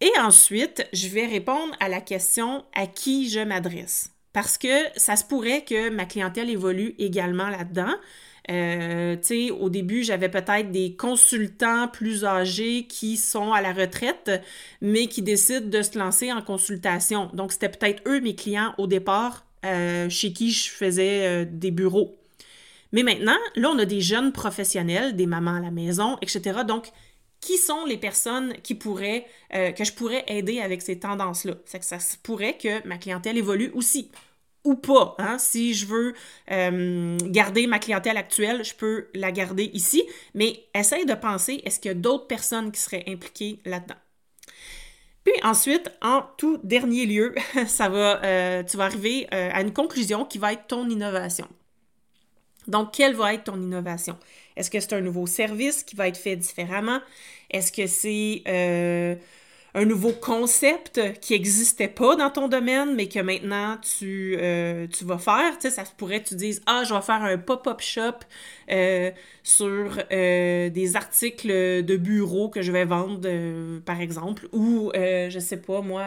Et 0.00 0.10
ensuite, 0.18 0.86
je 0.92 1.08
vais 1.08 1.26
répondre 1.26 1.74
à 1.80 1.88
la 1.88 2.00
question 2.02 2.64
à 2.74 2.86
qui 2.86 3.30
je 3.30 3.40
m'adresse? 3.40 4.15
Parce 4.36 4.58
que 4.58 4.68
ça 4.96 5.16
se 5.16 5.24
pourrait 5.24 5.64
que 5.64 5.88
ma 5.88 6.04
clientèle 6.04 6.50
évolue 6.50 6.94
également 6.98 7.48
là-dedans. 7.48 7.94
Euh, 8.50 9.16
tu 9.16 9.22
sais, 9.22 9.50
au 9.50 9.70
début, 9.70 10.02
j'avais 10.02 10.28
peut-être 10.28 10.70
des 10.70 10.94
consultants 10.94 11.88
plus 11.88 12.26
âgés 12.26 12.86
qui 12.86 13.16
sont 13.16 13.54
à 13.54 13.62
la 13.62 13.72
retraite, 13.72 14.30
mais 14.82 15.06
qui 15.06 15.22
décident 15.22 15.66
de 15.66 15.80
se 15.80 15.98
lancer 15.98 16.30
en 16.30 16.42
consultation. 16.42 17.30
Donc, 17.32 17.50
c'était 17.50 17.70
peut-être 17.70 18.02
eux, 18.06 18.20
mes 18.20 18.34
clients, 18.34 18.74
au 18.76 18.86
départ, 18.86 19.46
euh, 19.64 20.10
chez 20.10 20.34
qui 20.34 20.50
je 20.50 20.68
faisais 20.68 21.26
euh, 21.26 21.46
des 21.50 21.70
bureaux. 21.70 22.18
Mais 22.92 23.04
maintenant, 23.04 23.38
là, 23.54 23.70
on 23.74 23.78
a 23.78 23.86
des 23.86 24.02
jeunes 24.02 24.32
professionnels, 24.32 25.16
des 25.16 25.24
mamans 25.24 25.54
à 25.54 25.60
la 25.60 25.70
maison, 25.70 26.18
etc. 26.20 26.58
Donc, 26.68 26.92
qui 27.40 27.58
sont 27.58 27.84
les 27.84 27.96
personnes 27.96 28.54
qui 28.62 28.74
pourraient, 28.74 29.26
que 29.52 29.84
je 29.84 29.92
pourrais 29.92 30.24
aider 30.26 30.60
avec 30.60 30.82
ces 30.82 30.98
tendances-là? 30.98 31.54
Ça 31.80 32.00
se 32.00 32.16
pourrait 32.16 32.56
que 32.56 32.86
ma 32.86 32.98
clientèle 32.98 33.38
évolue 33.38 33.70
aussi 33.74 34.10
ou 34.66 34.74
pas. 34.74 35.14
Hein? 35.18 35.38
Si 35.38 35.72
je 35.72 35.86
veux 35.86 36.14
euh, 36.50 37.16
garder 37.22 37.66
ma 37.66 37.78
clientèle 37.78 38.16
actuelle, 38.16 38.64
je 38.64 38.74
peux 38.74 39.06
la 39.14 39.32
garder 39.32 39.70
ici, 39.72 40.02
mais 40.34 40.64
essaye 40.74 41.06
de 41.06 41.14
penser, 41.14 41.62
est-ce 41.64 41.80
qu'il 41.80 41.90
y 41.90 41.92
a 41.92 41.94
d'autres 41.94 42.26
personnes 42.26 42.72
qui 42.72 42.80
seraient 42.80 43.04
impliquées 43.06 43.60
là-dedans? 43.64 43.94
Puis 45.24 45.34
ensuite, 45.42 45.90
en 46.02 46.22
tout 46.36 46.58
dernier 46.62 47.06
lieu, 47.06 47.34
ça 47.66 47.88
va, 47.88 48.22
euh, 48.24 48.62
tu 48.64 48.76
vas 48.76 48.84
arriver 48.84 49.26
euh, 49.32 49.50
à 49.52 49.62
une 49.62 49.72
conclusion 49.72 50.24
qui 50.24 50.38
va 50.38 50.52
être 50.52 50.66
ton 50.66 50.88
innovation. 50.88 51.48
Donc, 52.66 52.92
quelle 52.92 53.14
va 53.14 53.34
être 53.34 53.44
ton 53.44 53.60
innovation? 53.60 54.18
Est-ce 54.56 54.70
que 54.70 54.80
c'est 54.80 54.94
un 54.94 55.00
nouveau 55.00 55.26
service 55.26 55.82
qui 55.82 55.96
va 55.96 56.08
être 56.08 56.16
fait 56.16 56.36
différemment? 56.36 57.00
Est-ce 57.50 57.72
que 57.72 57.86
c'est 57.86 58.42
un 59.76 59.84
nouveau 59.84 60.12
concept 60.12 61.00
qui 61.20 61.34
n'existait 61.34 61.86
pas 61.88 62.16
dans 62.16 62.30
ton 62.30 62.48
domaine, 62.48 62.94
mais 62.94 63.08
que 63.08 63.20
maintenant 63.20 63.76
tu, 63.76 64.34
euh, 64.40 64.86
tu 64.86 65.04
vas 65.04 65.18
faire? 65.18 65.58
Tu 65.58 65.68
sais, 65.68 65.70
ça 65.70 65.84
pourrait 65.98 66.22
que 66.22 66.28
tu 66.28 66.34
dises 66.34 66.62
Ah, 66.66 66.82
je 66.88 66.94
vais 66.94 67.02
faire 67.02 67.22
un 67.22 67.36
pop-up 67.36 67.82
shop 67.82 68.24
euh, 68.70 69.10
sur 69.42 69.98
euh, 70.10 70.70
des 70.70 70.96
articles 70.96 71.48
de 71.48 71.96
bureau 71.98 72.48
que 72.48 72.62
je 72.62 72.72
vais 72.72 72.86
vendre, 72.86 73.20
par 73.80 74.00
exemple, 74.00 74.48
ou 74.52 74.90
je 74.94 75.38
sais 75.38 75.58
pas, 75.58 75.82
moi 75.82 76.04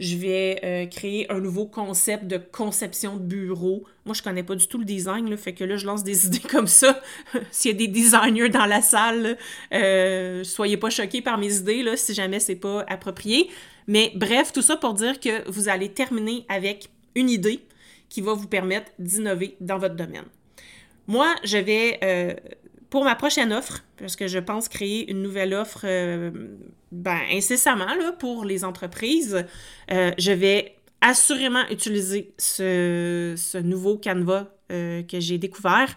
je 0.00 0.16
vais 0.16 0.60
euh, 0.64 0.86
créer 0.86 1.30
un 1.30 1.40
nouveau 1.40 1.66
concept 1.66 2.24
de 2.26 2.38
conception 2.38 3.16
de 3.16 3.22
bureau. 3.22 3.84
Moi, 4.06 4.14
je 4.14 4.22
connais 4.22 4.42
pas 4.42 4.56
du 4.56 4.66
tout 4.66 4.78
le 4.78 4.86
design, 4.86 5.28
là, 5.28 5.36
fait 5.36 5.52
que 5.52 5.62
là, 5.62 5.76
je 5.76 5.86
lance 5.86 6.02
des 6.02 6.26
idées 6.26 6.40
comme 6.40 6.66
ça. 6.66 7.00
S'il 7.50 7.72
y 7.72 7.74
a 7.74 7.76
des 7.76 7.86
designers 7.86 8.48
dans 8.48 8.64
la 8.64 8.80
salle, 8.80 9.36
euh, 9.74 10.42
soyez 10.42 10.78
pas 10.78 10.88
choqués 10.90 11.20
par 11.20 11.36
mes 11.36 11.54
idées, 11.54 11.82
là, 11.82 11.96
si 11.96 12.14
jamais 12.14 12.40
c'est 12.40 12.56
pas 12.56 12.84
approprié. 12.88 13.50
Mais 13.86 14.12
bref, 14.16 14.52
tout 14.52 14.62
ça 14.62 14.76
pour 14.76 14.94
dire 14.94 15.20
que 15.20 15.48
vous 15.50 15.68
allez 15.68 15.90
terminer 15.90 16.46
avec 16.48 16.88
une 17.14 17.28
idée 17.28 17.60
qui 18.08 18.22
va 18.22 18.32
vous 18.32 18.48
permettre 18.48 18.90
d'innover 18.98 19.56
dans 19.60 19.78
votre 19.78 19.96
domaine. 19.96 20.24
Moi, 21.06 21.34
je 21.44 21.58
vais 21.58 21.98
euh, 22.02 22.34
pour 22.90 23.04
ma 23.04 23.14
prochaine 23.14 23.52
offre, 23.52 23.84
parce 23.96 24.16
que 24.16 24.26
je 24.26 24.38
pense 24.38 24.68
créer 24.68 25.10
une 25.10 25.22
nouvelle 25.22 25.54
offre 25.54 25.82
euh, 25.84 26.30
ben, 26.90 27.20
incessamment 27.32 27.86
là, 27.86 28.12
pour 28.12 28.44
les 28.44 28.64
entreprises, 28.64 29.46
euh, 29.92 30.10
je 30.18 30.32
vais 30.32 30.74
assurément 31.00 31.66
utiliser 31.70 32.34
ce, 32.36 33.58
nouveau 33.62 33.96
canevas 33.96 34.48
euh, 34.70 35.02
que 35.04 35.20
j'ai 35.20 35.38
découvert, 35.38 35.96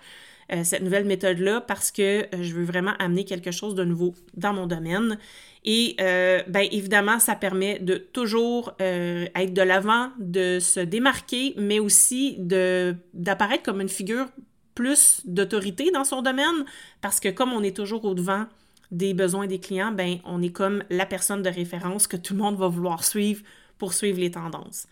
cette 0.63 0.83
nouvelle 0.83 1.05
méthode-là, 1.05 1.61
parce 1.61 1.89
que 1.89 2.27
je 2.31 2.53
veux 2.53 2.65
vraiment 2.65 2.93
amener 2.99 3.25
quelque 3.25 3.49
chose 3.49 3.73
de 3.73 3.83
nouveau 3.83 4.13
dans 4.35 4.53
mon 4.53 4.67
domaine. 4.67 5.17
Et 5.65 5.95
ben, 5.97 6.67
évidemment, 6.71 7.17
ça 7.17 7.33
permet 7.33 7.79
de 7.79 7.95
toujours 7.95 8.75
être 8.79 9.53
de 9.53 9.61
l'avant, 9.63 10.11
de 10.19 10.59
se 10.59 10.79
démarquer, 10.79 11.55
mais 11.57 11.79
aussi 11.79 12.35
d'apparaître 12.37 13.63
comme 13.63 13.81
une 13.81 13.89
figure 13.89 14.27
plus 14.75 15.21
d'autorité 15.25 15.91
dans 15.91 16.03
son 16.03 16.21
domaine 16.21 16.65
parce 17.01 17.19
que 17.19 17.29
comme 17.29 17.53
on 17.53 17.63
est 17.63 17.75
toujours 17.75 18.05
au-devant 18.05 18.45
des 18.91 19.13
besoins 19.13 19.47
des 19.47 19.59
clients, 19.59 19.91
ben 19.91 20.19
on 20.23 20.41
est 20.41 20.51
comme 20.51 20.83
la 20.89 21.05
personne 21.05 21.41
de 21.41 21.49
référence 21.49 22.07
que 22.07 22.17
tout 22.17 22.33
le 22.33 22.41
monde 22.41 22.57
va 22.57 22.67
vouloir 22.67 23.03
suivre 23.03 23.43
pour 23.77 23.93
suivre 23.93 24.19
les 24.19 24.31
tendances. 24.31 24.87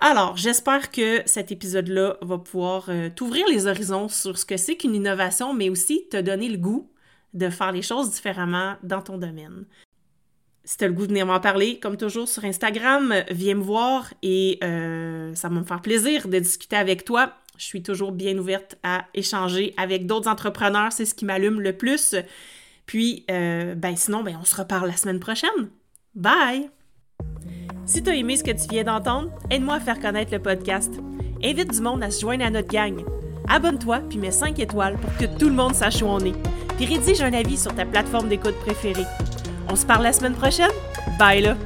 Alors, 0.00 0.36
j'espère 0.36 0.90
que 0.92 1.22
cet 1.26 1.50
épisode-là 1.50 2.18
va 2.22 2.38
pouvoir 2.38 2.84
euh, 2.88 3.10
t'ouvrir 3.10 3.44
les 3.48 3.66
horizons 3.66 4.08
sur 4.08 4.38
ce 4.38 4.44
que 4.44 4.56
c'est 4.56 4.76
qu'une 4.76 4.94
innovation, 4.94 5.54
mais 5.54 5.70
aussi 5.70 6.06
te 6.08 6.16
donner 6.20 6.48
le 6.48 6.58
goût 6.58 6.88
de 7.34 7.50
faire 7.50 7.72
les 7.72 7.82
choses 7.82 8.10
différemment 8.10 8.76
dans 8.82 9.02
ton 9.02 9.18
domaine. 9.18 9.64
Si 10.64 10.76
tu 10.76 10.84
as 10.84 10.88
le 10.88 10.94
goût 10.94 11.02
de 11.02 11.08
venir 11.08 11.26
m'en 11.26 11.40
parler, 11.40 11.80
comme 11.80 11.96
toujours 11.96 12.28
sur 12.28 12.44
Instagram, 12.44 13.14
viens 13.30 13.54
me 13.54 13.62
voir 13.62 14.12
et 14.22 14.58
euh, 14.62 15.34
ça 15.34 15.48
va 15.48 15.54
me 15.54 15.64
faire 15.64 15.80
plaisir 15.80 16.28
de 16.28 16.38
discuter 16.38 16.76
avec 16.76 17.04
toi. 17.04 17.32
Je 17.58 17.64
suis 17.64 17.82
toujours 17.82 18.12
bien 18.12 18.38
ouverte 18.38 18.76
à 18.84 19.04
échanger 19.14 19.74
avec 19.76 20.06
d'autres 20.06 20.28
entrepreneurs, 20.30 20.92
c'est 20.92 21.04
ce 21.04 21.14
qui 21.14 21.24
m'allume 21.24 21.60
le 21.60 21.72
plus. 21.72 22.14
Puis, 22.86 23.24
euh, 23.30 23.74
ben 23.74 23.96
sinon, 23.96 24.22
ben 24.22 24.38
on 24.40 24.44
se 24.44 24.54
reparle 24.54 24.86
la 24.88 24.96
semaine 24.96 25.18
prochaine. 25.18 25.68
Bye! 26.14 26.70
Si 27.84 28.02
tu 28.02 28.10
as 28.10 28.14
aimé 28.14 28.36
ce 28.36 28.44
que 28.44 28.52
tu 28.52 28.68
viens 28.70 28.84
d'entendre, 28.84 29.30
aide-moi 29.50 29.74
à 29.74 29.80
faire 29.80 29.98
connaître 29.98 30.32
le 30.32 30.38
podcast. 30.38 30.94
Invite 31.42 31.72
du 31.72 31.80
monde 31.80 32.02
à 32.02 32.12
se 32.12 32.20
joindre 32.20 32.44
à 32.44 32.50
notre 32.50 32.68
gang. 32.68 33.04
Abonne-toi 33.48 34.02
puis 34.08 34.18
mets 34.18 34.30
5 34.30 34.58
étoiles 34.60 34.96
pour 34.96 35.16
que 35.16 35.24
tout 35.38 35.48
le 35.48 35.54
monde 35.54 35.74
sache 35.74 36.00
où 36.00 36.06
on 36.06 36.20
est. 36.20 36.34
Puis 36.76 36.86
rédige 36.86 37.22
un 37.22 37.32
avis 37.32 37.56
sur 37.56 37.74
ta 37.74 37.84
plateforme 37.84 38.28
d'écoute 38.28 38.56
préférée. 38.60 39.06
On 39.68 39.74
se 39.74 39.84
parle 39.84 40.04
la 40.04 40.12
semaine 40.12 40.34
prochaine? 40.34 40.70
Bye 41.18 41.42
là! 41.42 41.56